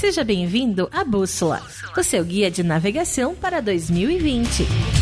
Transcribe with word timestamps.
Seja 0.00 0.24
bem-vindo 0.24 0.88
à 0.90 1.04
Bússola, 1.04 1.60
o 1.94 2.02
seu 2.02 2.24
guia 2.24 2.50
de 2.50 2.62
navegação 2.62 3.34
para 3.34 3.60
2020. 3.60 4.99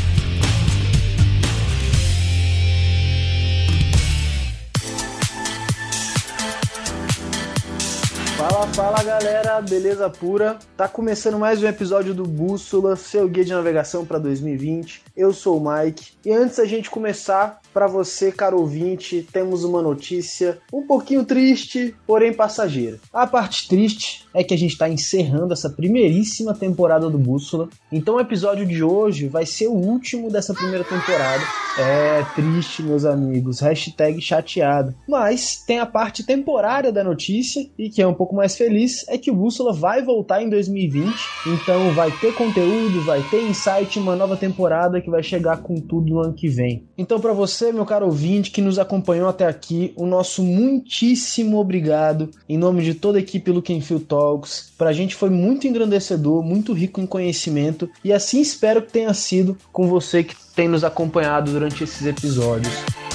Fala, 8.67 9.05
galera, 9.05 9.63
beleza 9.63 10.11
pura? 10.11 10.59
Tá 10.77 10.89
começando 10.89 11.39
mais 11.39 11.63
um 11.63 11.67
episódio 11.69 12.13
do 12.13 12.25
Bússola, 12.25 12.97
seu 12.97 13.29
guia 13.29 13.45
de 13.45 13.53
navegação 13.53 14.05
para 14.05 14.19
2020. 14.19 15.03
Eu 15.17 15.33
sou 15.33 15.59
o 15.59 15.65
Mike 15.71 16.15
e 16.25 16.33
antes 16.33 16.57
da 16.57 16.65
gente 16.65 16.91
começar, 16.91 17.61
para 17.73 17.87
você, 17.87 18.33
caro 18.33 18.59
ouvinte, 18.59 19.25
temos 19.33 19.63
uma 19.63 19.81
notícia 19.81 20.59
um 20.73 20.85
pouquinho 20.85 21.25
triste, 21.25 21.95
porém 22.05 22.33
passageira. 22.33 22.99
A 23.13 23.25
parte 23.25 23.69
triste 23.69 24.27
é 24.35 24.43
que 24.43 24.53
a 24.53 24.59
gente 24.59 24.73
está 24.73 24.89
encerrando 24.89 25.53
essa 25.53 25.71
primeiríssima 25.71 26.55
temporada 26.55 27.09
do 27.09 27.19
Bússola. 27.19 27.69
Então 27.93 28.17
o 28.17 28.21
episódio 28.21 28.67
de 28.67 28.83
hoje 28.83 29.29
vai 29.29 29.47
ser 29.47 29.69
o 29.69 29.75
último 29.75 30.31
dessa 30.31 30.53
primeira 30.53 30.83
temporada. 30.83 31.45
É 31.79 32.25
triste, 32.35 32.83
meus 32.83 33.05
amigos. 33.05 33.61
Hashtag 33.61 34.21
chateado. 34.21 34.93
Mas 35.09 35.63
tem 35.65 35.79
a 35.79 35.87
parte 35.87 36.25
temporária 36.25 36.91
da 36.91 37.05
notícia 37.05 37.65
e 37.79 37.89
que 37.89 38.03
é 38.03 38.07
um 38.07 38.15
pouco 38.15 38.35
mais 38.35 38.48
feliz 38.57 39.05
é 39.09 39.19
que 39.19 39.31
o 39.31 39.35
Bússola 39.35 39.73
vai 39.73 40.03
voltar 40.03 40.43
em 40.43 40.49
2020. 40.49 41.15
Então 41.47 41.93
vai 41.93 42.11
ter 42.11 42.35
conteúdo, 42.35 43.03
vai 43.03 43.23
ter 43.23 43.43
insight, 43.43 43.99
uma 43.99 44.17
nova 44.17 44.37
temporada 44.37 45.01
que 45.01 45.11
vai 45.11 45.23
chegar 45.23 45.59
com 45.59 45.77
tudo 45.81 46.11
no 46.11 46.21
ano 46.21 46.35
que 46.35 46.49
vem. 46.49 46.85
Então 46.97 47.21
para 47.21 47.33
você 47.33 47.73
meu 47.73 47.85
caro 47.85 48.07
ouvinte, 48.07 48.51
que 48.51 48.61
nos 48.61 48.79
acompanhou 48.79 49.29
até 49.29 49.47
aqui, 49.47 49.93
o 49.97 50.07
nosso 50.07 50.43
muitíssimo 50.43 51.59
obrigado 51.59 52.31
em 52.49 52.57
nome 52.57 52.83
de 52.83 52.95
toda 52.95 53.19
a 53.19 53.21
equipe 53.21 53.51
Look 53.51 53.73
and 53.73 53.81
Feel 53.81 54.01
Talks. 54.01 54.73
Pra 54.77 54.93
gente 54.93 55.15
foi 55.15 55.31
muito 55.31 55.67
engrandecedor, 55.67 56.43
muito 56.43 56.73
rico 56.73 57.01
em 57.01 57.07
conhecimento 57.07 57.89
e 58.05 58.13
assim 58.13 58.41
espero 58.41 58.83
que 58.83 58.93
tenha 58.93 59.13
sido 59.15 59.57
com 59.73 59.87
você 59.89 60.23
que 60.23 60.35
tem 60.55 60.69
nos 60.69 60.85
acompanhado 60.85 61.53
durante 61.53 61.85
esses 61.85 62.07
episódios. 62.07 63.08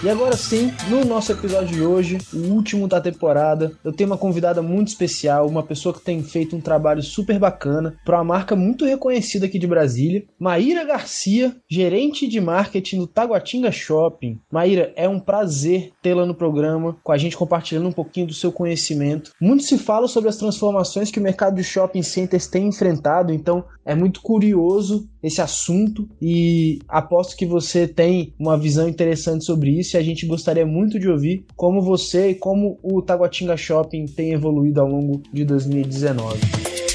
E 0.00 0.08
agora 0.08 0.36
sim, 0.36 0.72
no 0.88 1.04
nosso 1.04 1.32
episódio 1.32 1.74
de 1.74 1.82
hoje, 1.82 2.18
o 2.32 2.52
último 2.52 2.86
da 2.86 3.00
temporada, 3.00 3.72
eu 3.82 3.92
tenho 3.92 4.08
uma 4.08 4.16
convidada 4.16 4.62
muito 4.62 4.88
especial, 4.88 5.48
uma 5.48 5.62
pessoa 5.64 5.92
que 5.92 6.00
tem 6.00 6.22
feito 6.22 6.54
um 6.54 6.60
trabalho 6.60 7.02
super 7.02 7.36
bacana 7.36 7.96
para 8.04 8.18
uma 8.18 8.24
marca 8.24 8.54
muito 8.54 8.84
reconhecida 8.84 9.46
aqui 9.46 9.58
de 9.58 9.66
Brasília, 9.66 10.24
Maíra 10.38 10.84
Garcia, 10.84 11.56
gerente 11.68 12.28
de 12.28 12.40
marketing 12.40 12.98
do 12.98 13.06
Taguatinga 13.08 13.72
Shopping. 13.72 14.38
Maíra, 14.52 14.92
é 14.94 15.08
um 15.08 15.18
prazer 15.18 15.90
tê-la 16.00 16.24
no 16.24 16.34
programa, 16.34 16.96
com 17.02 17.10
a 17.10 17.18
gente 17.18 17.36
compartilhando 17.36 17.88
um 17.88 17.92
pouquinho 17.92 18.28
do 18.28 18.34
seu 18.34 18.52
conhecimento. 18.52 19.32
Muito 19.40 19.64
se 19.64 19.76
fala 19.76 20.06
sobre 20.06 20.30
as 20.30 20.36
transformações 20.36 21.10
que 21.10 21.18
o 21.18 21.22
mercado 21.22 21.56
de 21.56 21.64
shopping 21.64 22.02
centers 22.02 22.46
tem 22.46 22.68
enfrentado, 22.68 23.32
então 23.32 23.64
é 23.84 23.96
muito 23.96 24.20
curioso 24.20 25.08
esse 25.20 25.40
assunto 25.40 26.08
e 26.22 26.78
aposto 26.88 27.36
que 27.36 27.46
você 27.46 27.88
tem 27.88 28.32
uma 28.38 28.56
visão 28.56 28.88
interessante 28.88 29.44
sobre 29.44 29.70
isso 29.70 29.87
e 29.94 29.98
a 29.98 30.02
gente 30.02 30.26
gostaria 30.26 30.66
muito 30.66 30.98
de 30.98 31.08
ouvir 31.08 31.44
como 31.56 31.80
você 31.80 32.30
e 32.30 32.34
como 32.34 32.78
o 32.82 33.00
Taguatinga 33.00 33.56
Shopping 33.56 34.06
tem 34.06 34.32
evoluído 34.32 34.80
ao 34.80 34.88
longo 34.88 35.22
de 35.32 35.44
2019. 35.44 36.87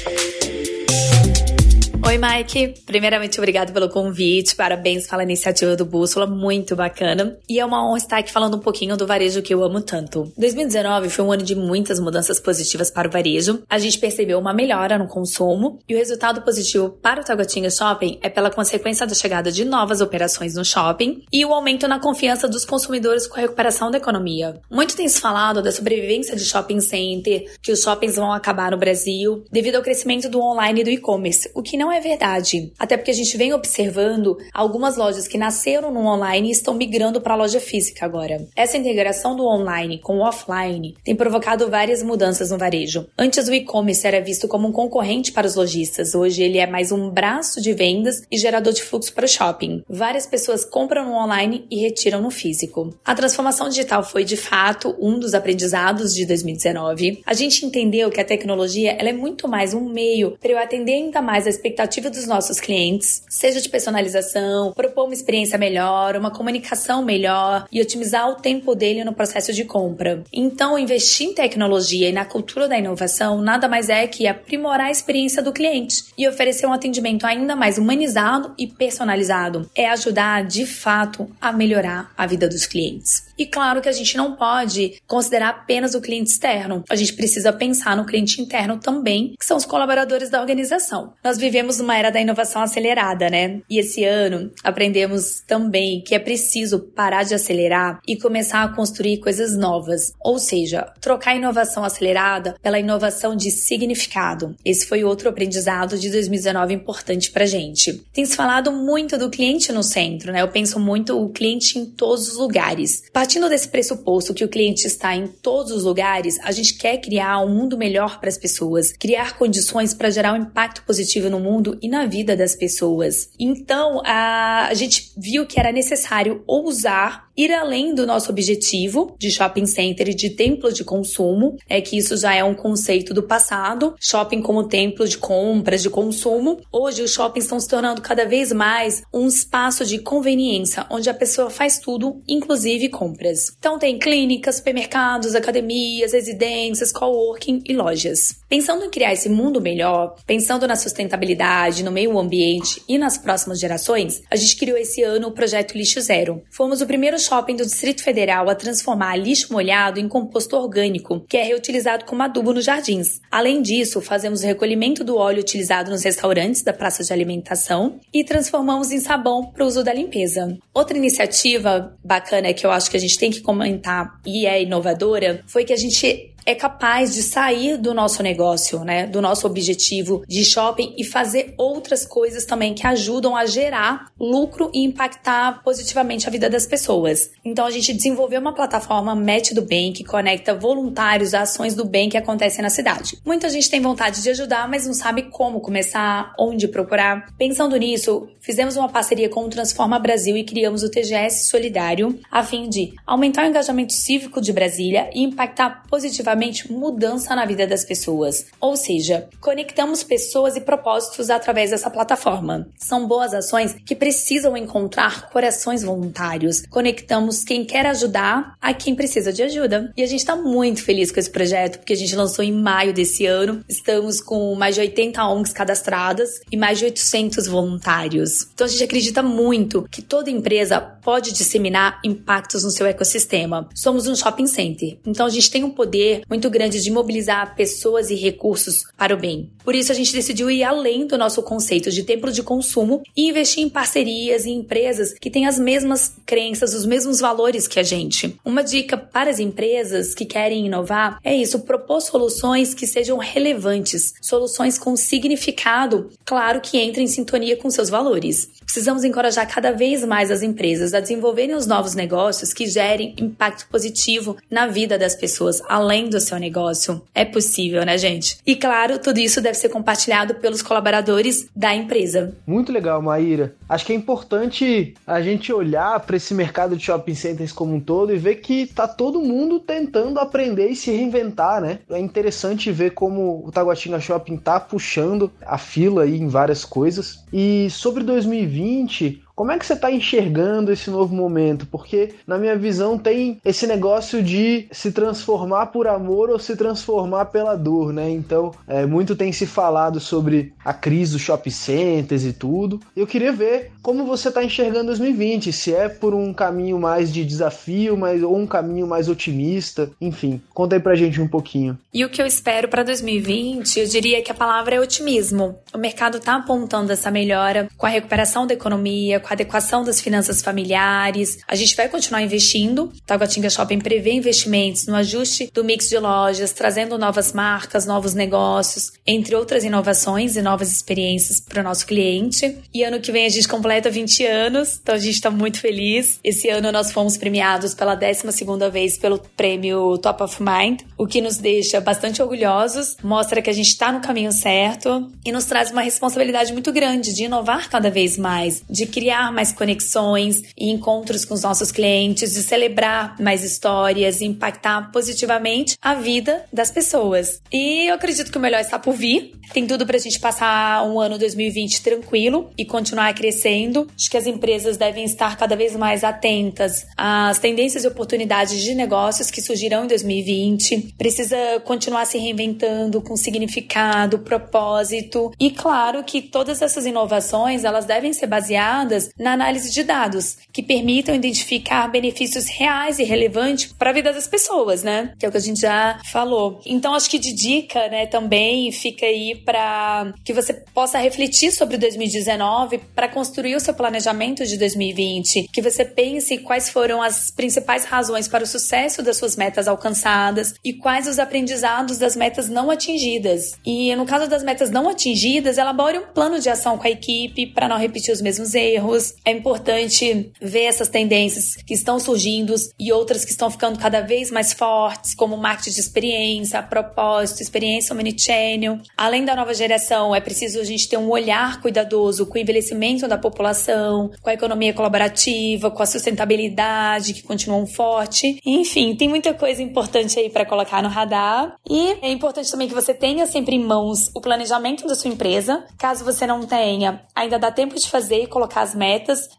Oi, 2.06 2.18
Mike. 2.18 2.82
Primeiramente, 2.84 3.38
obrigado 3.38 3.72
pelo 3.72 3.88
convite. 3.88 4.54
Parabéns 4.54 5.06
pela 5.06 5.22
iniciativa 5.22 5.74
do 5.74 5.86
Bússola, 5.86 6.26
muito 6.26 6.76
bacana. 6.76 7.38
E 7.48 7.58
é 7.58 7.64
uma 7.64 7.82
honra 7.82 7.96
estar 7.96 8.18
aqui 8.18 8.30
falando 8.30 8.58
um 8.58 8.60
pouquinho 8.60 8.94
do 8.94 9.06
varejo 9.06 9.40
que 9.40 9.54
eu 9.54 9.64
amo 9.64 9.80
tanto. 9.80 10.30
2019 10.36 11.08
foi 11.08 11.24
um 11.24 11.32
ano 11.32 11.42
de 11.42 11.54
muitas 11.54 11.98
mudanças 11.98 12.38
positivas 12.38 12.90
para 12.90 13.08
o 13.08 13.10
varejo. 13.10 13.62
A 13.70 13.78
gente 13.78 13.98
percebeu 13.98 14.38
uma 14.38 14.52
melhora 14.52 14.98
no 14.98 15.08
consumo 15.08 15.78
e 15.88 15.94
o 15.94 15.98
resultado 15.98 16.42
positivo 16.42 16.90
para 16.90 17.22
o 17.22 17.24
Taguatinga 17.24 17.70
Shopping 17.70 18.18
é 18.20 18.28
pela 18.28 18.50
consequência 18.50 19.06
da 19.06 19.14
chegada 19.14 19.50
de 19.50 19.64
novas 19.64 20.02
operações 20.02 20.54
no 20.54 20.64
shopping 20.64 21.24
e 21.32 21.42
o 21.46 21.54
aumento 21.54 21.88
na 21.88 21.98
confiança 21.98 22.46
dos 22.46 22.66
consumidores 22.66 23.26
com 23.26 23.38
a 23.38 23.40
recuperação 23.40 23.90
da 23.90 23.96
economia. 23.96 24.60
Muito 24.70 24.94
tem 24.94 25.08
se 25.08 25.18
falado 25.18 25.62
da 25.62 25.72
sobrevivência 25.72 26.36
de 26.36 26.44
shopping 26.44 26.80
center, 26.80 27.50
que 27.62 27.72
os 27.72 27.80
shoppings 27.80 28.16
vão 28.16 28.30
acabar 28.30 28.72
no 28.72 28.76
Brasil 28.76 29.42
devido 29.50 29.76
ao 29.76 29.82
crescimento 29.82 30.28
do 30.28 30.38
online 30.38 30.82
e 30.82 30.84
do 30.84 30.90
e-commerce, 30.90 31.50
o 31.54 31.62
que 31.62 31.78
não 31.78 31.90
é 31.90 31.93
é 31.94 32.00
verdade. 32.00 32.72
Até 32.78 32.96
porque 32.96 33.10
a 33.10 33.14
gente 33.14 33.36
vem 33.36 33.52
observando 33.52 34.36
algumas 34.52 34.96
lojas 34.96 35.28
que 35.28 35.38
nasceram 35.38 35.92
no 35.92 36.06
online 36.06 36.48
e 36.48 36.52
estão 36.52 36.74
migrando 36.74 37.20
para 37.20 37.34
a 37.34 37.36
loja 37.36 37.60
física 37.60 38.04
agora. 38.04 38.46
Essa 38.56 38.76
integração 38.76 39.36
do 39.36 39.46
online 39.46 39.98
com 39.98 40.18
o 40.18 40.22
offline 40.22 40.96
tem 41.04 41.14
provocado 41.14 41.70
várias 41.70 42.02
mudanças 42.02 42.50
no 42.50 42.58
varejo. 42.58 43.06
Antes 43.16 43.48
o 43.48 43.54
e-commerce 43.54 44.06
era 44.06 44.20
visto 44.20 44.48
como 44.48 44.68
um 44.68 44.72
concorrente 44.72 45.32
para 45.32 45.46
os 45.46 45.54
lojistas, 45.54 46.14
hoje 46.14 46.42
ele 46.42 46.58
é 46.58 46.66
mais 46.66 46.90
um 46.90 47.10
braço 47.10 47.60
de 47.60 47.72
vendas 47.72 48.22
e 48.30 48.36
gerador 48.36 48.72
de 48.72 48.82
fluxo 48.82 49.12
para 49.12 49.24
o 49.24 49.28
shopping. 49.28 49.84
Várias 49.88 50.26
pessoas 50.26 50.64
compram 50.64 51.04
no 51.04 51.14
online 51.14 51.66
e 51.70 51.80
retiram 51.80 52.20
no 52.20 52.30
físico. 52.30 52.94
A 53.04 53.14
transformação 53.14 53.68
digital 53.68 54.02
foi 54.02 54.24
de 54.24 54.36
fato 54.36 54.96
um 55.00 55.18
dos 55.18 55.34
aprendizados 55.34 56.14
de 56.14 56.26
2019. 56.26 57.22
A 57.24 57.34
gente 57.34 57.64
entendeu 57.64 58.10
que 58.10 58.20
a 58.20 58.24
tecnologia 58.24 58.92
ela 58.92 59.10
é 59.10 59.12
muito 59.12 59.46
mais 59.46 59.74
um 59.74 59.88
meio 59.88 60.36
para 60.40 60.52
eu 60.52 60.58
atender 60.58 60.94
ainda 60.94 61.22
mais 61.22 61.46
a 61.46 61.50
expectativa 61.50 61.83
expectativa 61.84 62.10
dos 62.10 62.26
nossos 62.26 62.60
clientes, 62.60 63.22
seja 63.28 63.60
de 63.60 63.68
personalização, 63.68 64.72
propor 64.72 65.04
uma 65.04 65.14
experiência 65.14 65.58
melhor, 65.58 66.16
uma 66.16 66.30
comunicação 66.30 67.04
melhor 67.04 67.66
e 67.70 67.80
otimizar 67.80 68.28
o 68.30 68.36
tempo 68.36 68.74
dele 68.74 69.04
no 69.04 69.12
processo 69.12 69.52
de 69.52 69.64
compra. 69.64 70.24
Então, 70.32 70.78
investir 70.78 71.28
em 71.28 71.34
tecnologia 71.34 72.08
e 72.08 72.12
na 72.12 72.24
cultura 72.24 72.68
da 72.68 72.78
inovação 72.78 73.40
nada 73.40 73.68
mais 73.68 73.88
é 73.88 74.06
que 74.06 74.26
aprimorar 74.26 74.86
a 74.86 74.90
experiência 74.90 75.42
do 75.42 75.52
cliente 75.52 76.04
e 76.16 76.26
oferecer 76.26 76.66
um 76.66 76.72
atendimento 76.72 77.26
ainda 77.26 77.54
mais 77.54 77.78
humanizado 77.78 78.54
e 78.58 78.66
personalizado. 78.66 79.68
É 79.74 79.88
ajudar 79.88 80.44
de 80.44 80.66
fato 80.66 81.30
a 81.40 81.52
melhorar 81.52 82.12
a 82.16 82.26
vida 82.26 82.48
dos 82.48 82.66
clientes. 82.66 83.24
E 83.36 83.46
claro 83.46 83.80
que 83.80 83.88
a 83.88 83.92
gente 83.92 84.16
não 84.16 84.36
pode 84.36 85.00
considerar 85.06 85.48
apenas 85.50 85.94
o 85.94 86.00
cliente 86.00 86.30
externo. 86.30 86.84
A 86.88 86.96
gente 86.96 87.12
precisa 87.14 87.52
pensar 87.52 87.96
no 87.96 88.04
cliente 88.04 88.40
interno 88.40 88.78
também, 88.78 89.34
que 89.38 89.44
são 89.44 89.56
os 89.56 89.66
colaboradores 89.66 90.30
da 90.30 90.40
organização. 90.40 91.12
Nós 91.22 91.36
vivemos 91.36 91.73
numa 91.78 91.96
era 91.96 92.10
da 92.10 92.20
inovação 92.20 92.62
acelerada, 92.62 93.28
né? 93.30 93.60
E 93.68 93.78
esse 93.78 94.04
ano 94.04 94.50
aprendemos 94.62 95.42
também 95.46 96.00
que 96.00 96.14
é 96.14 96.18
preciso 96.18 96.78
parar 96.78 97.22
de 97.24 97.34
acelerar 97.34 98.00
e 98.06 98.16
começar 98.16 98.62
a 98.62 98.68
construir 98.68 99.18
coisas 99.18 99.56
novas. 99.56 100.12
Ou 100.20 100.38
seja, 100.38 100.92
trocar 101.00 101.32
a 101.32 101.36
inovação 101.36 101.84
acelerada 101.84 102.56
pela 102.62 102.78
inovação 102.78 103.36
de 103.36 103.50
significado. 103.50 104.54
Esse 104.64 104.86
foi 104.86 105.04
outro 105.04 105.28
aprendizado 105.28 105.98
de 105.98 106.10
2019 106.10 106.74
importante 106.74 107.30
pra 107.30 107.46
gente. 107.46 108.04
Tem 108.12 108.24
se 108.24 108.36
falado 108.36 108.72
muito 108.72 109.18
do 109.18 109.30
cliente 109.30 109.72
no 109.72 109.82
centro, 109.82 110.32
né? 110.32 110.42
Eu 110.42 110.48
penso 110.48 110.78
muito 110.78 111.18
o 111.20 111.28
cliente 111.30 111.78
em 111.78 111.86
todos 111.86 112.28
os 112.28 112.36
lugares. 112.36 113.02
Partindo 113.12 113.48
desse 113.48 113.68
pressuposto 113.68 114.34
que 114.34 114.44
o 114.44 114.48
cliente 114.48 114.86
está 114.86 115.14
em 115.14 115.26
todos 115.26 115.72
os 115.72 115.84
lugares, 115.84 116.38
a 116.42 116.52
gente 116.52 116.74
quer 116.74 116.98
criar 116.98 117.40
um 117.40 117.48
mundo 117.48 117.76
melhor 117.76 118.20
para 118.20 118.28
as 118.28 118.38
pessoas, 118.38 118.92
criar 118.92 119.36
condições 119.36 119.94
para 119.94 120.10
gerar 120.10 120.32
um 120.32 120.36
impacto 120.36 120.82
positivo 120.84 121.30
no 121.30 121.40
mundo 121.40 121.63
e 121.80 121.88
na 121.88 122.06
vida 122.06 122.36
das 122.36 122.54
pessoas. 122.54 123.30
Então, 123.38 124.00
a, 124.04 124.68
a 124.68 124.74
gente 124.74 125.12
viu 125.16 125.46
que 125.46 125.58
era 125.58 125.72
necessário 125.72 126.42
ousar 126.46 127.24
ir 127.36 127.52
além 127.52 127.94
do 127.94 128.06
nosso 128.06 128.30
objetivo 128.30 129.16
de 129.18 129.30
shopping 129.30 129.66
center 129.66 130.08
e 130.08 130.14
de 130.14 130.30
templo 130.30 130.72
de 130.72 130.84
consumo, 130.84 131.56
é 131.68 131.80
que 131.80 131.96
isso 131.96 132.16
já 132.16 132.34
é 132.34 132.44
um 132.44 132.54
conceito 132.54 133.12
do 133.12 133.22
passado, 133.22 133.94
shopping 134.00 134.40
como 134.40 134.68
templo 134.68 135.06
de 135.06 135.18
compras, 135.18 135.82
de 135.82 135.90
consumo. 135.90 136.60
Hoje 136.72 137.02
os 137.02 137.12
shoppings 137.12 137.44
estão 137.44 137.58
se 137.58 137.68
tornando 137.68 138.00
cada 138.00 138.24
vez 138.24 138.52
mais 138.52 139.02
um 139.12 139.26
espaço 139.26 139.84
de 139.84 139.98
conveniência, 139.98 140.86
onde 140.90 141.10
a 141.10 141.14
pessoa 141.14 141.50
faz 141.50 141.78
tudo, 141.78 142.22
inclusive 142.28 142.88
compras. 142.88 143.52
Então 143.58 143.78
tem 143.78 143.98
clínicas, 143.98 144.56
supermercados, 144.56 145.34
academias, 145.34 146.12
residências, 146.12 146.92
coworking 146.92 147.62
e 147.66 147.74
lojas. 147.74 148.36
Pensando 148.48 148.84
em 148.84 148.90
criar 148.90 149.12
esse 149.12 149.28
mundo 149.28 149.60
melhor, 149.60 150.14
pensando 150.26 150.66
na 150.66 150.76
sustentabilidade, 150.76 151.53
no 151.84 151.92
meio 151.92 152.18
ambiente 152.18 152.82
e 152.88 152.98
nas 152.98 153.16
próximas 153.16 153.60
gerações, 153.60 154.22
a 154.30 154.36
gente 154.36 154.56
criou 154.56 154.76
esse 154.76 155.02
ano 155.02 155.28
o 155.28 155.32
projeto 155.32 155.76
Lixo 155.76 156.00
Zero. 156.00 156.42
Fomos 156.50 156.80
o 156.80 156.86
primeiro 156.86 157.18
shopping 157.18 157.56
do 157.56 157.64
Distrito 157.64 158.02
Federal 158.02 158.48
a 158.50 158.54
transformar 158.54 159.16
lixo 159.16 159.52
molhado 159.52 160.00
em 160.00 160.08
composto 160.08 160.56
orgânico, 160.56 161.24
que 161.28 161.36
é 161.36 161.44
reutilizado 161.44 162.04
como 162.04 162.22
adubo 162.22 162.52
nos 162.52 162.64
jardins. 162.64 163.20
Além 163.30 163.62
disso, 163.62 164.00
fazemos 164.00 164.42
o 164.42 164.46
recolhimento 164.46 165.04
do 165.04 165.16
óleo 165.16 165.40
utilizado 165.40 165.90
nos 165.90 166.02
restaurantes 166.02 166.62
da 166.62 166.72
praça 166.72 167.04
de 167.04 167.12
alimentação 167.12 168.00
e 168.12 168.24
transformamos 168.24 168.90
em 168.90 168.98
sabão 168.98 169.50
para 169.52 169.64
o 169.64 169.66
uso 169.66 169.84
da 169.84 169.92
limpeza. 169.92 170.58
Outra 170.72 170.96
iniciativa 170.96 171.96
bacana 172.04 172.52
que 172.52 172.66
eu 172.66 172.70
acho 172.70 172.90
que 172.90 172.96
a 172.96 173.00
gente 173.00 173.18
tem 173.18 173.30
que 173.30 173.40
comentar 173.40 174.20
e 174.26 174.46
é 174.46 174.62
inovadora 174.62 175.42
foi 175.46 175.64
que 175.64 175.72
a 175.72 175.76
gente 175.76 176.33
é 176.44 176.54
capaz 176.54 177.14
de 177.14 177.22
sair 177.22 177.76
do 177.76 177.94
nosso 177.94 178.22
negócio, 178.22 178.84
né, 178.84 179.06
do 179.06 179.20
nosso 179.22 179.46
objetivo 179.46 180.24
de 180.26 180.44
shopping 180.44 180.94
e 180.98 181.04
fazer 181.04 181.54
outras 181.56 182.04
coisas 182.04 182.44
também 182.44 182.74
que 182.74 182.86
ajudam 182.86 183.36
a 183.36 183.46
gerar 183.46 184.06
lucro 184.18 184.70
e 184.74 184.84
impactar 184.84 185.62
positivamente 185.62 186.26
a 186.28 186.30
vida 186.30 186.50
das 186.50 186.66
pessoas. 186.66 187.30
Então 187.44 187.66
a 187.66 187.70
gente 187.70 187.92
desenvolveu 187.92 188.40
uma 188.40 188.54
plataforma 188.54 189.14
Match 189.14 189.52
do 189.52 189.62
Bem 189.62 189.92
que 189.92 190.04
conecta 190.04 190.54
voluntários 190.54 191.34
a 191.34 191.42
ações 191.42 191.74
do 191.74 191.84
bem 191.84 192.08
que 192.08 192.16
acontecem 192.16 192.62
na 192.62 192.70
cidade. 192.70 193.18
Muita 193.24 193.48
gente 193.48 193.70
tem 193.70 193.80
vontade 193.80 194.22
de 194.22 194.30
ajudar, 194.30 194.68
mas 194.68 194.86
não 194.86 194.94
sabe 194.94 195.24
como 195.24 195.60
começar, 195.60 196.34
onde 196.38 196.66
procurar. 196.66 197.26
Pensando 197.38 197.76
nisso, 197.76 198.28
fizemos 198.40 198.76
uma 198.76 198.88
parceria 198.88 199.28
com 199.28 199.44
o 199.44 199.48
Transforma 199.48 199.98
Brasil 199.98 200.36
e 200.36 200.44
criamos 200.44 200.82
o 200.82 200.90
TGS 200.90 201.48
Solidário 201.48 202.18
a 202.30 202.42
fim 202.42 202.68
de 202.68 202.92
aumentar 203.06 203.44
o 203.44 203.48
engajamento 203.48 203.92
cívico 203.92 204.40
de 204.40 204.52
Brasília 204.52 205.08
e 205.14 205.22
impactar 205.22 205.82
positivamente 205.88 206.33
mudança 206.70 207.34
na 207.34 207.44
vida 207.44 207.66
das 207.66 207.84
pessoas. 207.84 208.46
Ou 208.60 208.76
seja, 208.76 209.28
conectamos 209.40 210.02
pessoas 210.02 210.56
e 210.56 210.60
propósitos 210.60 211.30
através 211.30 211.70
dessa 211.70 211.90
plataforma. 211.90 212.68
São 212.78 213.06
boas 213.06 213.34
ações 213.34 213.74
que 213.84 213.94
precisam 213.94 214.56
encontrar 214.56 215.30
corações 215.30 215.82
voluntários. 215.82 216.62
Conectamos 216.66 217.44
quem 217.44 217.64
quer 217.64 217.86
ajudar 217.86 218.56
a 218.60 218.72
quem 218.72 218.94
precisa 218.94 219.32
de 219.32 219.42
ajuda. 219.42 219.92
E 219.96 220.02
a 220.02 220.06
gente 220.06 220.20
está 220.20 220.36
muito 220.36 220.82
feliz 220.82 221.10
com 221.10 221.20
esse 221.20 221.30
projeto, 221.30 221.78
porque 221.78 221.92
a 221.92 221.96
gente 221.96 222.14
lançou 222.16 222.44
em 222.44 222.52
maio 222.52 222.92
desse 222.92 223.26
ano. 223.26 223.64
Estamos 223.68 224.20
com 224.20 224.54
mais 224.54 224.74
de 224.74 224.80
80 224.80 225.24
ONGs 225.24 225.52
cadastradas 225.52 226.40
e 226.50 226.56
mais 226.56 226.78
de 226.78 226.84
800 226.86 227.46
voluntários. 227.46 228.48
Então 228.54 228.66
a 228.66 228.70
gente 228.70 228.84
acredita 228.84 229.22
muito 229.22 229.86
que 229.90 230.02
toda 230.02 230.30
empresa 230.30 230.80
pode 230.80 231.32
disseminar 231.32 232.00
impactos 232.04 232.64
no 232.64 232.70
seu 232.70 232.86
ecossistema. 232.86 233.68
Somos 233.74 234.06
um 234.06 234.16
shopping 234.16 234.46
center, 234.46 234.98
então 235.06 235.26
a 235.26 235.30
gente 235.30 235.50
tem 235.50 235.64
um 235.64 235.70
poder 235.70 236.22
muito 236.28 236.48
grande 236.50 236.82
de 236.82 236.90
mobilizar 236.90 237.54
pessoas 237.54 238.10
e 238.10 238.14
recursos 238.14 238.84
para 238.96 239.14
o 239.14 239.18
bem. 239.18 239.50
Por 239.64 239.74
isso 239.74 239.92
a 239.92 239.94
gente 239.94 240.12
decidiu 240.12 240.50
ir 240.50 240.62
além 240.62 241.06
do 241.06 241.18
nosso 241.18 241.42
conceito 241.42 241.90
de 241.90 242.02
templo 242.02 242.30
de 242.30 242.42
consumo 242.42 243.02
e 243.16 243.28
investir 243.28 243.64
em 243.64 243.68
parcerias 243.68 244.44
e 244.44 244.50
empresas 244.50 245.14
que 245.14 245.30
têm 245.30 245.46
as 245.46 245.58
mesmas 245.58 246.14
crenças, 246.26 246.74
os 246.74 246.86
mesmos 246.86 247.20
valores 247.20 247.66
que 247.66 247.80
a 247.80 247.82
gente. 247.82 248.36
Uma 248.44 248.62
dica 248.62 248.96
para 248.96 249.30
as 249.30 249.38
empresas 249.38 250.14
que 250.14 250.24
querem 250.24 250.66
inovar 250.66 251.18
é 251.22 251.34
isso, 251.34 251.60
propor 251.60 252.00
soluções 252.00 252.74
que 252.74 252.86
sejam 252.86 253.18
relevantes, 253.18 254.14
soluções 254.20 254.78
com 254.78 254.96
significado, 254.96 256.10
claro 256.24 256.60
que 256.60 256.80
entrem 256.80 257.04
em 257.04 257.08
sintonia 257.08 257.56
com 257.56 257.70
seus 257.70 257.88
valores. 257.88 258.48
Precisamos 258.64 259.04
encorajar 259.04 259.48
cada 259.48 259.70
vez 259.70 260.04
mais 260.04 260.30
as 260.30 260.42
empresas 260.42 260.94
a 260.94 261.00
desenvolverem 261.00 261.54
os 261.54 261.66
novos 261.66 261.94
negócios 261.94 262.52
que 262.52 262.66
gerem 262.66 263.14
impacto 263.18 263.68
positivo 263.68 264.36
na 264.50 264.66
vida 264.66 264.98
das 264.98 265.14
pessoas, 265.14 265.62
além 265.68 266.08
do 266.14 266.20
seu 266.20 266.38
negócio. 266.38 267.02
É 267.14 267.24
possível, 267.24 267.84
né, 267.84 267.98
gente? 267.98 268.38
E 268.46 268.56
claro, 268.56 268.98
tudo 268.98 269.18
isso 269.18 269.40
deve 269.40 269.56
ser 269.56 269.68
compartilhado 269.68 270.34
pelos 270.36 270.62
colaboradores 270.62 271.46
da 271.54 271.74
empresa. 271.74 272.34
Muito 272.46 272.72
legal, 272.72 273.02
Maíra. 273.02 273.54
Acho 273.68 273.86
que 273.86 273.92
é 273.92 273.96
importante 273.96 274.94
a 275.06 275.20
gente 275.20 275.52
olhar 275.52 275.98
para 276.00 276.16
esse 276.16 276.32
mercado 276.34 276.76
de 276.76 276.84
shopping 276.84 277.14
centers 277.14 277.52
como 277.52 277.74
um 277.74 277.80
todo 277.80 278.14
e 278.14 278.18
ver 278.18 278.36
que 278.36 278.66
tá 278.66 278.86
todo 278.86 279.20
mundo 279.20 279.58
tentando 279.58 280.18
aprender 280.18 280.68
e 280.68 280.76
se 280.76 280.90
reinventar, 280.90 281.60
né? 281.60 281.80
É 281.90 281.98
interessante 281.98 282.70
ver 282.70 282.92
como 282.92 283.44
o 283.46 283.50
Taguatinga 283.50 284.00
Shopping 284.00 284.36
tá 284.36 284.60
puxando 284.60 285.30
a 285.44 285.58
fila 285.58 286.04
aí 286.04 286.16
em 286.16 286.28
várias 286.28 286.64
coisas. 286.64 287.24
E 287.32 287.68
sobre 287.70 288.04
2020, 288.04 289.23
como 289.34 289.50
é 289.50 289.58
que 289.58 289.66
você 289.66 289.72
está 289.72 289.90
enxergando 289.90 290.72
esse 290.72 290.90
novo 290.90 291.14
momento? 291.14 291.66
Porque, 291.66 292.14
na 292.26 292.38
minha 292.38 292.56
visão, 292.56 292.96
tem 292.96 293.40
esse 293.44 293.66
negócio 293.66 294.22
de 294.22 294.68
se 294.70 294.92
transformar 294.92 295.66
por 295.66 295.88
amor 295.88 296.30
ou 296.30 296.38
se 296.38 296.56
transformar 296.56 297.26
pela 297.26 297.56
dor, 297.56 297.92
né? 297.92 298.08
Então, 298.10 298.52
é, 298.68 298.86
muito 298.86 299.16
tem 299.16 299.32
se 299.32 299.46
falado 299.46 299.98
sobre 299.98 300.52
a 300.64 300.72
crise 300.72 301.12
dos 301.12 301.22
shopping 301.22 301.50
centers 301.50 302.24
e 302.24 302.32
tudo. 302.32 302.80
Eu 302.96 303.06
queria 303.06 303.32
ver 303.32 303.72
como 303.82 304.04
você 304.04 304.28
está 304.28 304.42
enxergando 304.42 304.86
2020, 304.86 305.52
se 305.52 305.74
é 305.74 305.88
por 305.88 306.14
um 306.14 306.32
caminho 306.32 306.78
mais 306.78 307.12
de 307.12 307.24
desafio, 307.24 307.96
mas, 307.96 308.22
ou 308.22 308.36
um 308.36 308.46
caminho 308.46 308.86
mais 308.86 309.08
otimista, 309.08 309.90
enfim. 310.00 310.40
Conta 310.52 310.76
aí 310.76 310.80
pra 310.80 310.94
gente 310.94 311.20
um 311.20 311.28
pouquinho. 311.28 311.76
E 311.92 312.04
o 312.04 312.08
que 312.08 312.22
eu 312.22 312.26
espero 312.26 312.68
para 312.68 312.82
2020, 312.84 313.80
eu 313.80 313.86
diria 313.86 314.22
que 314.22 314.30
a 314.30 314.34
palavra 314.34 314.76
é 314.76 314.80
otimismo. 314.80 315.58
O 315.74 315.78
mercado 315.78 316.18
está 316.18 316.36
apontando 316.36 316.92
essa 316.92 317.10
melhora 317.10 317.68
com 317.76 317.86
a 317.86 317.90
recuperação 317.90 318.46
da 318.46 318.54
economia, 318.54 319.20
com 319.24 319.30
a 319.30 319.32
adequação 319.32 319.82
das 319.82 320.00
finanças 320.00 320.42
familiares. 320.42 321.38
A 321.48 321.56
gente 321.56 321.74
vai 321.74 321.88
continuar 321.88 322.22
investindo. 322.22 322.92
Taguatinga 323.06 323.50
Shopping 323.50 323.80
prevê 323.80 324.12
investimentos 324.12 324.86
no 324.86 324.94
ajuste 324.94 325.50
do 325.52 325.64
mix 325.64 325.88
de 325.88 325.98
lojas, 325.98 326.52
trazendo 326.52 326.98
novas 326.98 327.32
marcas, 327.32 327.86
novos 327.86 328.14
negócios, 328.14 328.92
entre 329.06 329.34
outras 329.34 329.64
inovações 329.64 330.36
e 330.36 330.42
novas 330.42 330.70
experiências 330.70 331.40
para 331.40 331.60
o 331.60 331.64
nosso 331.64 331.86
cliente. 331.86 332.58
E 332.72 332.84
ano 332.84 333.00
que 333.00 333.10
vem 333.10 333.26
a 333.26 333.28
gente 333.28 333.48
completa 333.48 333.90
20 333.90 334.26
anos, 334.26 334.78
então 334.82 334.94
a 334.94 334.98
gente 334.98 335.14
está 335.14 335.30
muito 335.30 335.58
feliz. 335.58 336.20
Esse 336.22 336.48
ano 336.50 336.70
nós 336.70 336.92
fomos 336.92 337.16
premiados 337.16 337.74
pela 337.74 337.94
12 337.94 338.30
segunda 338.32 338.68
vez 338.68 338.98
pelo 338.98 339.18
prêmio 339.18 339.96
Top 339.98 340.22
of 340.22 340.42
Mind, 340.42 340.80
o 340.98 341.06
que 341.06 341.20
nos 341.20 341.38
deixa 341.38 341.80
bastante 341.80 342.22
orgulhosos, 342.22 342.96
mostra 343.02 343.40
que 343.40 343.50
a 343.50 343.52
gente 343.52 343.68
está 343.68 343.90
no 343.90 344.00
caminho 344.00 344.32
certo 344.32 345.10
e 345.24 345.32
nos 345.32 345.44
traz 345.44 345.70
uma 345.70 345.82
responsabilidade 345.82 346.52
muito 346.52 346.72
grande 346.72 347.14
de 347.14 347.24
inovar 347.24 347.70
cada 347.70 347.90
vez 347.90 348.18
mais, 348.18 348.62
de 348.68 348.86
criar 348.86 349.13
criar 349.14 349.32
mais 349.32 349.52
conexões 349.52 350.42
e 350.58 350.70
encontros 350.70 351.24
com 351.24 351.34
os 351.34 351.42
nossos 351.42 351.70
clientes, 351.70 352.34
de 352.34 352.42
celebrar 352.42 353.14
mais 353.20 353.44
histórias 353.44 354.20
e 354.20 354.24
impactar 354.24 354.90
positivamente 354.90 355.78
a 355.80 355.94
vida 355.94 356.44
das 356.52 356.70
pessoas. 356.70 357.40
E 357.52 357.88
eu 357.88 357.94
acredito 357.94 358.32
que 358.32 358.38
o 358.38 358.40
melhor 358.40 358.60
está 358.60 358.76
por 358.76 358.94
vir. 358.94 359.32
Tem 359.52 359.66
tudo 359.66 359.86
para 359.86 359.96
a 359.96 360.00
gente 360.00 360.18
passar 360.18 360.84
um 360.84 360.98
ano 360.98 361.18
2020 361.18 361.82
tranquilo 361.82 362.50
e 362.58 362.64
continuar 362.64 363.14
crescendo. 363.14 363.86
Acho 363.96 364.10
que 364.10 364.16
as 364.16 364.26
empresas 364.26 364.76
devem 364.76 365.04
estar 365.04 365.36
cada 365.36 365.54
vez 365.54 365.76
mais 365.76 366.02
atentas 366.02 366.86
às 366.96 367.38
tendências 367.38 367.84
e 367.84 367.86
oportunidades 367.86 368.62
de 368.62 368.74
negócios 368.74 369.30
que 369.30 369.40
surgirão 369.40 369.84
em 369.84 369.88
2020. 369.88 370.94
Precisa 370.98 371.36
continuar 371.64 372.06
se 372.06 372.18
reinventando 372.18 373.00
com 373.00 373.16
significado, 373.16 374.20
propósito 374.20 375.30
e 375.38 375.50
claro 375.50 376.02
que 376.02 376.22
todas 376.22 376.62
essas 376.62 376.86
inovações 376.86 377.64
elas 377.64 377.84
devem 377.84 378.12
ser 378.12 378.26
baseadas 378.26 379.03
na 379.18 379.32
análise 379.32 379.70
de 379.70 379.82
dados, 379.82 380.36
que 380.52 380.62
permitam 380.62 381.14
identificar 381.14 381.88
benefícios 381.88 382.46
reais 382.46 382.98
e 382.98 383.04
relevantes 383.04 383.72
para 383.72 383.90
a 383.90 383.92
vida 383.92 384.12
das 384.12 384.26
pessoas, 384.26 384.82
né? 384.82 385.12
Que 385.18 385.26
é 385.26 385.28
o 385.28 385.32
que 385.32 385.38
a 385.38 385.40
gente 385.40 385.60
já 385.60 386.00
falou. 386.10 386.60
Então, 386.66 386.94
acho 386.94 387.10
que 387.10 387.18
de 387.18 387.32
dica, 387.32 387.88
né, 387.88 388.06
também 388.06 388.70
fica 388.72 389.06
aí 389.06 389.34
para 389.34 390.12
que 390.24 390.32
você 390.32 390.52
possa 390.52 390.98
refletir 390.98 391.52
sobre 391.52 391.76
2019 391.76 392.78
para 392.94 393.08
construir 393.08 393.56
o 393.56 393.60
seu 393.60 393.74
planejamento 393.74 394.44
de 394.44 394.56
2020, 394.56 395.48
que 395.52 395.62
você 395.62 395.84
pense 395.84 396.38
quais 396.38 396.68
foram 396.68 397.02
as 397.02 397.30
principais 397.30 397.84
razões 397.84 398.28
para 398.28 398.44
o 398.44 398.46
sucesso 398.46 399.02
das 399.02 399.16
suas 399.16 399.36
metas 399.36 399.68
alcançadas 399.68 400.54
e 400.64 400.72
quais 400.72 401.06
os 401.06 401.18
aprendizados 401.18 401.98
das 401.98 402.16
metas 402.16 402.48
não 402.48 402.70
atingidas. 402.70 403.58
E 403.64 403.94
no 403.96 404.06
caso 404.06 404.28
das 404.28 404.42
metas 404.42 404.70
não 404.70 404.88
atingidas, 404.88 405.58
elabore 405.58 405.98
um 405.98 406.06
plano 406.06 406.38
de 406.38 406.48
ação 406.48 406.78
com 406.78 406.86
a 406.86 406.90
equipe 406.90 407.46
para 407.46 407.68
não 407.68 407.78
repetir 407.78 408.12
os 408.12 408.20
mesmos 408.20 408.54
erros 408.54 408.93
É 409.24 409.30
importante 409.30 410.32
ver 410.40 410.64
essas 410.64 410.88
tendências 410.88 411.56
que 411.56 411.74
estão 411.74 411.98
surgindo 411.98 412.54
e 412.78 412.92
outras 412.92 413.24
que 413.24 413.30
estão 413.30 413.50
ficando 413.50 413.78
cada 413.78 414.00
vez 414.00 414.30
mais 414.30 414.52
fortes, 414.52 415.14
como 415.14 415.36
marketing 415.36 415.70
de 415.70 415.80
experiência, 415.80 416.62
propósito, 416.62 417.42
experiência 417.42 417.94
omnichannel. 417.94 418.78
Além 418.96 419.24
da 419.24 419.34
nova 419.34 419.54
geração, 419.54 420.14
é 420.14 420.20
preciso 420.20 420.60
a 420.60 420.64
gente 420.64 420.88
ter 420.88 420.96
um 420.96 421.10
olhar 421.10 421.60
cuidadoso 421.60 422.26
com 422.26 422.34
o 422.34 422.40
envelhecimento 422.40 423.06
da 423.08 423.18
população, 423.18 424.10
com 424.20 424.30
a 424.30 424.34
economia 424.34 424.72
colaborativa, 424.72 425.70
com 425.70 425.82
a 425.82 425.86
sustentabilidade 425.86 427.14
que 427.14 427.22
continuam 427.22 427.66
forte. 427.66 428.40
Enfim, 428.44 428.94
tem 428.94 429.08
muita 429.08 429.34
coisa 429.34 429.62
importante 429.62 430.18
aí 430.18 430.28
para 430.30 430.44
colocar 430.44 430.82
no 430.82 430.88
radar. 430.88 431.56
E 431.68 431.96
é 432.02 432.10
importante 432.10 432.50
também 432.50 432.68
que 432.68 432.74
você 432.74 432.92
tenha 432.92 433.26
sempre 433.26 433.56
em 433.56 433.64
mãos 433.64 434.10
o 434.14 434.20
planejamento 434.20 434.86
da 434.86 434.94
sua 434.94 435.10
empresa. 435.10 435.64
Caso 435.78 436.04
você 436.04 436.26
não 436.26 436.46
tenha, 436.46 437.02
ainda 437.14 437.38
dá 437.38 437.50
tempo 437.50 437.74
de 437.74 437.88
fazer 437.88 438.22
e 438.22 438.26
colocar 438.26 438.62
as 438.62 438.74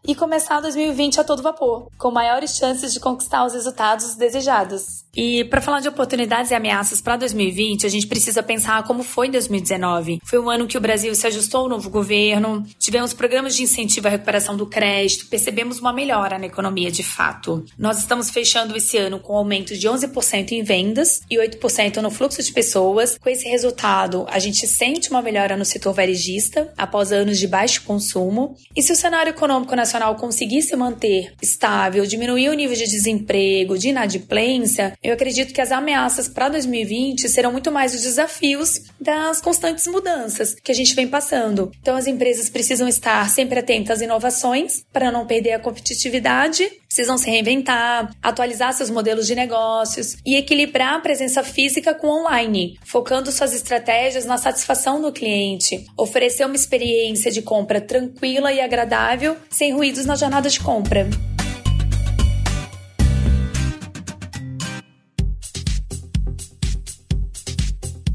e 0.07 0.15
começar 0.15 0.59
2020 0.59 1.19
a 1.19 1.23
todo 1.23 1.43
vapor, 1.43 1.89
com 1.97 2.11
maiores 2.11 2.55
chances 2.57 2.93
de 2.93 2.99
conquistar 2.99 3.45
os 3.45 3.53
resultados 3.53 4.15
desejados. 4.15 5.05
E 5.15 5.45
para 5.45 5.61
falar 5.61 5.79
de 5.79 5.87
oportunidades 5.87 6.51
e 6.51 6.55
ameaças 6.55 6.99
para 6.99 7.15
2020, 7.15 7.85
a 7.85 7.89
gente 7.89 8.05
precisa 8.05 8.43
pensar 8.43 8.83
como 8.83 9.01
foi 9.01 9.27
em 9.27 9.31
2019. 9.31 10.19
Foi 10.25 10.39
um 10.39 10.49
ano 10.49 10.67
que 10.67 10.77
o 10.77 10.81
Brasil 10.81 11.15
se 11.15 11.25
ajustou 11.27 11.61
ao 11.61 11.69
novo 11.69 11.89
governo, 11.89 12.65
tivemos 12.77 13.13
programas 13.13 13.55
de 13.55 13.63
incentivo 13.63 14.07
à 14.07 14.11
recuperação 14.11 14.57
do 14.57 14.65
crédito, 14.65 15.27
percebemos 15.27 15.79
uma 15.79 15.93
melhora 15.93 16.37
na 16.37 16.47
economia 16.47 16.91
de 16.91 17.03
fato. 17.03 17.63
Nós 17.77 17.99
estamos 17.99 18.29
fechando 18.29 18.75
esse 18.75 18.97
ano 18.97 19.19
com 19.19 19.33
um 19.33 19.37
aumento 19.37 19.77
de 19.77 19.87
11% 19.87 20.51
em 20.51 20.63
vendas 20.63 21.21
e 21.29 21.37
8% 21.37 21.97
no 21.97 22.11
fluxo 22.11 22.43
de 22.43 22.51
pessoas. 22.51 23.17
Com 23.17 23.29
esse 23.29 23.47
resultado, 23.47 24.25
a 24.29 24.39
gente 24.39 24.67
sente 24.67 25.09
uma 25.09 25.21
melhora 25.21 25.55
no 25.55 25.63
setor 25.63 25.93
varejista 25.93 26.73
após 26.77 27.13
anos 27.13 27.37
de 27.37 27.47
baixo 27.47 27.83
consumo. 27.83 28.57
E 28.75 28.81
se 28.81 28.91
o 28.91 28.95
cenário 28.95 29.33
econômico 29.35 29.75
nacional 29.75 30.15
conseguir 30.15 30.61
se 30.61 30.75
manter 30.75 31.33
estável, 31.41 32.05
diminuir 32.05 32.49
o 32.49 32.53
nível 32.53 32.75
de 32.75 32.85
desemprego, 32.85 33.77
de 33.77 33.89
inadimplência, 33.89 34.97
eu 35.03 35.13
acredito 35.13 35.53
que 35.53 35.61
as 35.61 35.71
ameaças 35.71 36.27
para 36.27 36.49
2020 36.49 37.27
serão 37.29 37.51
muito 37.51 37.71
mais 37.71 37.93
os 37.93 38.01
desafios 38.01 38.83
das 38.99 39.41
constantes 39.41 39.85
mudanças 39.87 40.55
que 40.55 40.71
a 40.71 40.75
gente 40.75 40.95
vem 40.95 41.07
passando. 41.07 41.71
Então, 41.81 41.95
as 41.95 42.07
empresas 42.07 42.49
precisam 42.49 42.87
estar 42.87 43.29
sempre 43.29 43.59
atentas 43.59 43.97
às 43.97 44.01
inovações 44.01 44.85
para 44.91 45.11
não 45.11 45.27
perder 45.27 45.53
a 45.53 45.59
competitividade, 45.59 46.69
precisam 46.87 47.17
se 47.17 47.29
reinventar, 47.29 48.09
atualizar 48.23 48.73
seus 48.73 48.89
modelos 48.89 49.27
de 49.27 49.35
negócios 49.35 50.15
e 50.25 50.35
equilibrar 50.35 50.95
a 50.95 50.99
presença 50.99 51.43
física 51.43 51.93
com 51.93 52.07
online, 52.07 52.79
focando 52.85 53.31
suas 53.31 53.53
estratégias 53.53 54.25
na 54.25 54.37
satisfação 54.37 55.01
do 55.01 55.11
cliente, 55.11 55.85
oferecer 55.97 56.45
uma 56.45 56.55
experiência 56.55 57.29
de 57.29 57.41
compra 57.41 57.81
tranquila 57.81 58.53
e 58.53 58.61
agradável, 58.61 59.14
sem 59.49 59.73
ruídos 59.73 60.05
na 60.05 60.15
jornada 60.15 60.49
de 60.49 60.59
compra. 60.59 61.07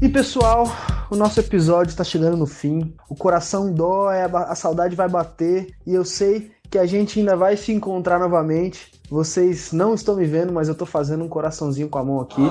E 0.01 0.09
pessoal, 0.09 0.65
o 1.09 1.15
nosso 1.15 1.39
episódio 1.39 1.91
está 1.91 2.03
chegando 2.03 2.35
no 2.35 2.47
fim. 2.47 2.93
O 3.07 3.15
coração 3.15 3.71
dói, 3.71 4.17
a 4.21 4.55
saudade 4.55 4.95
vai 4.95 5.07
bater 5.07 5.75
e 5.85 5.93
eu 5.93 6.03
sei 6.03 6.51
que 6.69 6.77
a 6.77 6.85
gente 6.85 7.19
ainda 7.19 7.35
vai 7.35 7.55
se 7.55 7.71
encontrar 7.71 8.17
novamente. 8.17 8.91
Vocês 9.09 9.71
não 9.71 9.93
estão 9.93 10.15
me 10.15 10.25
vendo, 10.25 10.53
mas 10.53 10.67
eu 10.67 10.71
estou 10.71 10.87
fazendo 10.87 11.23
um 11.23 11.27
coraçãozinho 11.27 11.89
com 11.89 11.99
a 11.99 12.03
mão 12.03 12.21
aqui 12.21 12.41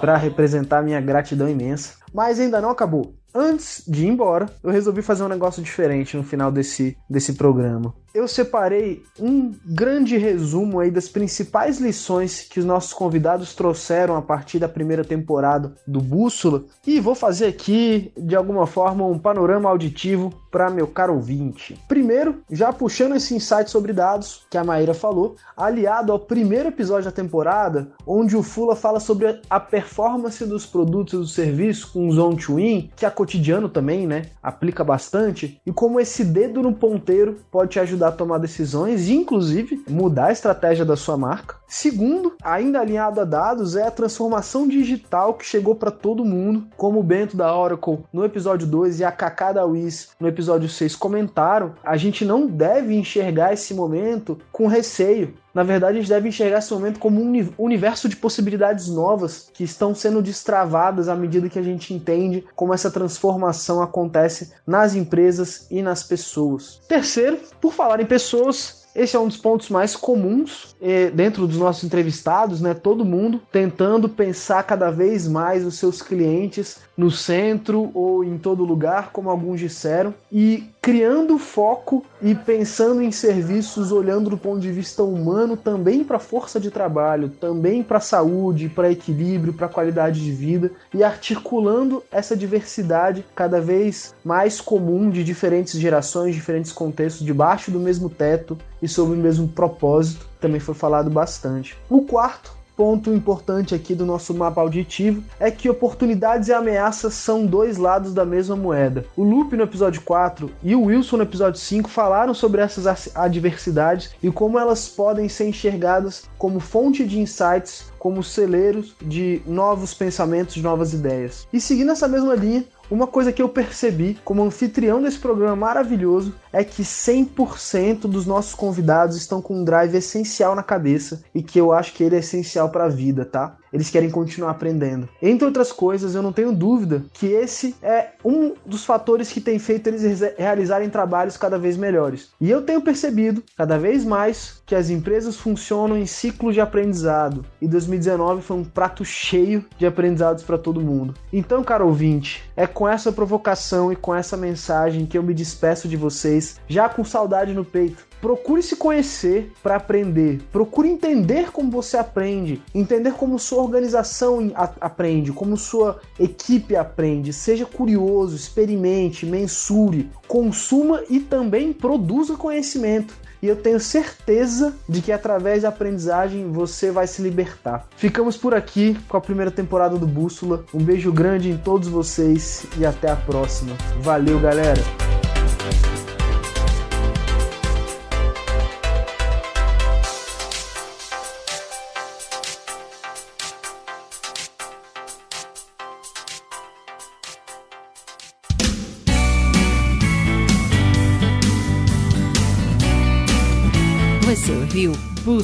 para 0.00 0.16
representar 0.16 0.82
minha 0.82 1.00
gratidão 1.00 1.48
imensa. 1.48 1.94
Mas 2.14 2.40
ainda 2.40 2.60
não 2.60 2.70
acabou. 2.70 3.19
Antes 3.34 3.82
de 3.86 4.04
ir 4.04 4.08
embora, 4.08 4.46
eu 4.62 4.70
resolvi 4.70 5.02
fazer 5.02 5.22
um 5.22 5.28
negócio 5.28 5.62
diferente 5.62 6.16
no 6.16 6.24
final 6.24 6.50
desse, 6.50 6.96
desse 7.08 7.34
programa. 7.34 7.94
Eu 8.12 8.26
separei 8.26 9.04
um 9.20 9.54
grande 9.64 10.16
resumo 10.16 10.80
aí 10.80 10.90
das 10.90 11.08
principais 11.08 11.78
lições 11.78 12.42
que 12.42 12.58
os 12.58 12.66
nossos 12.66 12.92
convidados 12.92 13.54
trouxeram 13.54 14.16
a 14.16 14.22
partir 14.22 14.58
da 14.58 14.68
primeira 14.68 15.04
temporada 15.04 15.72
do 15.86 16.00
Bússola. 16.00 16.64
E 16.84 16.98
vou 16.98 17.14
fazer 17.14 17.46
aqui 17.46 18.12
de 18.16 18.34
alguma 18.34 18.66
forma 18.66 19.06
um 19.06 19.18
panorama 19.18 19.70
auditivo 19.70 20.30
para 20.50 20.70
meu 20.70 20.86
caro 20.86 21.14
ouvinte. 21.14 21.78
Primeiro, 21.86 22.42
já 22.50 22.72
puxando 22.72 23.14
esse 23.14 23.34
insight 23.34 23.70
sobre 23.70 23.92
dados 23.92 24.46
que 24.50 24.58
a 24.58 24.64
Maíra 24.64 24.94
falou, 24.94 25.36
aliado 25.56 26.10
ao 26.10 26.18
primeiro 26.18 26.68
episódio 26.68 27.04
da 27.04 27.12
temporada, 27.12 27.88
onde 28.06 28.36
o 28.36 28.42
Fula 28.42 28.74
fala 28.74 28.98
sobre 28.98 29.40
a 29.48 29.60
performance 29.60 30.44
dos 30.44 30.66
produtos 30.66 31.12
e 31.12 31.16
dos 31.18 31.34
serviços 31.34 31.84
com 31.84 32.08
o 32.08 32.12
Zone 32.12 32.36
to 32.36 32.56
Win, 32.56 32.90
que 32.96 33.06
é 33.06 33.10
cotidiano 33.10 33.68
também, 33.68 34.06
né? 34.06 34.22
Aplica 34.42 34.82
bastante, 34.82 35.60
e 35.64 35.72
como 35.72 36.00
esse 36.00 36.24
dedo 36.24 36.62
no 36.62 36.72
ponteiro 36.72 37.38
pode 37.50 37.70
te 37.70 37.80
ajudar 37.80 38.00
ajudar 38.00 38.08
a 38.08 38.12
tomar 38.12 38.38
decisões 38.38 39.08
e, 39.08 39.14
inclusive, 39.14 39.84
mudar 39.88 40.26
a 40.26 40.32
estratégia 40.32 40.84
da 40.84 40.96
sua 40.96 41.16
marca. 41.16 41.56
Segundo, 41.66 42.34
ainda 42.42 42.80
alinhado 42.80 43.20
a 43.20 43.24
dados, 43.24 43.76
é 43.76 43.86
a 43.86 43.90
transformação 43.90 44.66
digital 44.66 45.34
que 45.34 45.44
chegou 45.44 45.74
para 45.74 45.90
todo 45.90 46.24
mundo, 46.24 46.66
como 46.76 46.98
o 46.98 47.02
Bento 47.02 47.36
da 47.36 47.56
Oracle 47.56 47.98
no 48.12 48.24
episódio 48.24 48.66
2 48.66 49.00
e 49.00 49.04
a 49.04 49.12
Kaká 49.12 49.52
da 49.52 49.64
Wiz 49.64 50.10
no 50.18 50.26
episódio 50.26 50.39
6 50.46 50.96
comentaram. 50.96 51.74
A 51.82 51.96
gente 51.96 52.24
não 52.24 52.46
deve 52.46 52.94
enxergar 52.94 53.52
esse 53.52 53.74
momento 53.74 54.38
com 54.52 54.66
receio. 54.66 55.34
Na 55.52 55.62
verdade, 55.64 55.98
a 55.98 56.00
gente 56.00 56.08
deve 56.08 56.28
enxergar 56.28 56.58
esse 56.58 56.72
momento 56.72 57.00
como 57.00 57.20
um 57.20 57.48
universo 57.58 58.08
de 58.08 58.16
possibilidades 58.16 58.88
novas 58.88 59.50
que 59.52 59.64
estão 59.64 59.94
sendo 59.94 60.22
destravadas 60.22 61.08
à 61.08 61.16
medida 61.16 61.48
que 61.48 61.58
a 61.58 61.62
gente 61.62 61.92
entende 61.92 62.44
como 62.54 62.72
essa 62.72 62.90
transformação 62.90 63.82
acontece 63.82 64.52
nas 64.64 64.94
empresas 64.94 65.66
e 65.70 65.82
nas 65.82 66.04
pessoas. 66.04 66.80
Terceiro, 66.86 67.38
por 67.60 67.72
falar 67.72 68.00
em 68.00 68.06
pessoas, 68.06 68.79
esse 68.94 69.16
é 69.16 69.18
um 69.20 69.28
dos 69.28 69.36
pontos 69.36 69.68
mais 69.68 69.94
comuns 69.94 70.74
eh, 70.80 71.10
dentro 71.10 71.46
dos 71.46 71.58
nossos 71.58 71.84
entrevistados, 71.84 72.60
né? 72.60 72.74
Todo 72.74 73.04
mundo 73.04 73.40
tentando 73.52 74.08
pensar 74.08 74.62
cada 74.64 74.90
vez 74.90 75.28
mais 75.28 75.64
os 75.64 75.78
seus 75.78 76.02
clientes 76.02 76.78
no 76.96 77.10
centro 77.10 77.90
ou 77.94 78.24
em 78.24 78.36
todo 78.36 78.64
lugar, 78.64 79.10
como 79.12 79.30
alguns 79.30 79.60
disseram, 79.60 80.12
e 80.30 80.68
criando 80.82 81.38
foco 81.38 82.04
e 82.20 82.34
pensando 82.34 83.00
em 83.00 83.12
serviços 83.12 83.92
olhando 83.92 84.30
do 84.30 84.36
ponto 84.36 84.60
de 84.60 84.70
vista 84.72 85.02
humano 85.02 85.56
também 85.56 86.02
para 86.02 86.18
força 86.18 86.58
de 86.58 86.70
trabalho, 86.70 87.28
também 87.28 87.82
para 87.82 88.00
saúde, 88.00 88.68
para 88.68 88.90
equilíbrio, 88.90 89.52
para 89.52 89.68
qualidade 89.68 90.22
de 90.22 90.32
vida 90.32 90.70
e 90.92 91.04
articulando 91.04 92.02
essa 92.10 92.36
diversidade 92.36 93.24
cada 93.34 93.60
vez 93.60 94.14
mais 94.24 94.60
comum 94.60 95.10
de 95.10 95.22
diferentes 95.22 95.78
gerações, 95.78 96.34
diferentes 96.34 96.72
contextos 96.72 97.24
debaixo 97.24 97.70
do 97.70 97.78
mesmo 97.78 98.08
teto 98.08 98.58
e 98.82 98.88
sob 98.88 99.12
o 99.12 99.16
mesmo 99.16 99.48
propósito, 99.48 100.26
também 100.40 100.60
foi 100.60 100.74
falado 100.74 101.10
bastante. 101.10 101.76
O 101.88 102.02
quarto 102.02 102.60
ponto 102.80 103.12
importante 103.12 103.74
aqui 103.74 103.94
do 103.94 104.06
nosso 104.06 104.32
mapa 104.32 104.62
auditivo 104.62 105.22
é 105.38 105.50
que 105.50 105.68
oportunidades 105.68 106.48
e 106.48 106.52
ameaças 106.54 107.12
são 107.12 107.44
dois 107.44 107.76
lados 107.76 108.14
da 108.14 108.24
mesma 108.24 108.56
moeda. 108.56 109.04
O 109.14 109.22
Lupe 109.22 109.54
no 109.54 109.64
episódio 109.64 110.00
4 110.00 110.50
e 110.62 110.74
o 110.74 110.84
Wilson 110.84 111.18
no 111.18 111.24
episódio 111.24 111.60
5 111.60 111.90
falaram 111.90 112.32
sobre 112.32 112.62
essas 112.62 113.14
adversidades 113.14 114.14
e 114.22 114.30
como 114.30 114.58
elas 114.58 114.88
podem 114.88 115.28
ser 115.28 115.46
enxergadas 115.46 116.24
como 116.38 116.58
fonte 116.58 117.04
de 117.04 117.20
insights, 117.20 117.92
como 117.98 118.22
celeiros 118.22 118.96
de 119.02 119.42
novos 119.46 119.92
pensamentos, 119.92 120.54
de 120.54 120.62
novas 120.62 120.94
ideias. 120.94 121.46
E 121.52 121.60
seguindo 121.60 121.92
essa 121.92 122.08
mesma 122.08 122.34
linha, 122.34 122.64
uma 122.90 123.06
coisa 123.06 123.32
que 123.32 123.40
eu 123.40 123.48
percebi 123.48 124.18
como 124.24 124.42
anfitrião 124.42 125.00
desse 125.00 125.18
programa 125.18 125.54
maravilhoso 125.54 126.34
é 126.52 126.64
que 126.64 126.82
100% 126.82 128.00
dos 128.00 128.26
nossos 128.26 128.54
convidados 128.54 129.16
estão 129.16 129.40
com 129.40 129.60
um 129.60 129.64
drive 129.64 129.94
essencial 129.94 130.56
na 130.56 130.62
cabeça 130.62 131.22
e 131.32 131.42
que 131.42 131.60
eu 131.60 131.72
acho 131.72 131.94
que 131.94 132.02
ele 132.02 132.16
é 132.16 132.18
essencial 132.18 132.68
para 132.68 132.86
a 132.86 132.88
vida, 132.88 133.24
tá? 133.24 133.56
Eles 133.72 133.90
querem 133.90 134.10
continuar 134.10 134.50
aprendendo. 134.50 135.08
Entre 135.22 135.44
outras 135.44 135.72
coisas, 135.72 136.14
eu 136.14 136.22
não 136.22 136.32
tenho 136.32 136.52
dúvida 136.52 137.04
que 137.12 137.26
esse 137.26 137.74
é 137.82 138.10
um 138.24 138.54
dos 138.64 138.84
fatores 138.84 139.30
que 139.30 139.40
tem 139.40 139.58
feito 139.58 139.86
eles 139.86 140.20
realizarem 140.36 140.90
trabalhos 140.90 141.36
cada 141.36 141.58
vez 141.58 141.76
melhores. 141.76 142.30
E 142.40 142.50
eu 142.50 142.62
tenho 142.62 142.80
percebido 142.80 143.42
cada 143.56 143.78
vez 143.78 144.04
mais 144.04 144.60
que 144.66 144.74
as 144.74 144.90
empresas 144.90 145.36
funcionam 145.36 145.96
em 145.96 146.06
ciclos 146.06 146.54
de 146.54 146.60
aprendizado. 146.60 147.44
E 147.60 147.68
2019 147.68 148.42
foi 148.42 148.56
um 148.56 148.64
prato 148.64 149.04
cheio 149.04 149.64
de 149.78 149.86
aprendizados 149.86 150.42
para 150.42 150.58
todo 150.58 150.80
mundo. 150.80 151.14
Então, 151.32 151.62
caro 151.62 151.86
ouvinte, 151.86 152.42
é 152.56 152.66
com 152.66 152.88
essa 152.88 153.12
provocação 153.12 153.92
e 153.92 153.96
com 153.96 154.14
essa 154.14 154.36
mensagem 154.36 155.06
que 155.06 155.16
eu 155.16 155.22
me 155.22 155.34
despeço 155.34 155.88
de 155.88 155.96
vocês, 155.96 156.60
já 156.68 156.88
com 156.88 157.04
saudade 157.04 157.52
no 157.52 157.64
peito 157.64 158.10
Procure 158.20 158.62
se 158.62 158.76
conhecer 158.76 159.50
para 159.62 159.76
aprender. 159.76 160.42
Procure 160.52 160.88
entender 160.88 161.50
como 161.50 161.70
você 161.70 161.96
aprende, 161.96 162.62
entender 162.74 163.14
como 163.14 163.38
sua 163.38 163.59
organização 163.60 164.50
aprende, 164.54 165.32
como 165.32 165.56
sua 165.56 166.00
equipe 166.18 166.76
aprende. 166.76 167.32
Seja 167.32 167.66
curioso, 167.66 168.36
experimente, 168.36 169.26
mensure, 169.26 170.10
consuma 170.26 171.02
e 171.08 171.20
também 171.20 171.72
produza 171.72 172.36
conhecimento. 172.36 173.14
E 173.42 173.46
eu 173.46 173.56
tenho 173.56 173.80
certeza 173.80 174.74
de 174.88 175.00
que 175.00 175.10
através 175.10 175.62
da 175.62 175.70
aprendizagem 175.70 176.50
você 176.50 176.90
vai 176.90 177.06
se 177.06 177.22
libertar. 177.22 177.86
Ficamos 177.96 178.36
por 178.36 178.54
aqui 178.54 178.96
com 179.08 179.16
a 179.16 179.20
primeira 179.20 179.50
temporada 179.50 179.96
do 179.96 180.06
Bússola. 180.06 180.64
Um 180.74 180.82
beijo 180.82 181.10
grande 181.10 181.48
em 181.48 181.56
todos 181.56 181.88
vocês 181.88 182.66
e 182.76 182.84
até 182.84 183.10
a 183.10 183.16
próxima. 183.16 183.74
Valeu, 184.02 184.38
galera! 184.38 185.09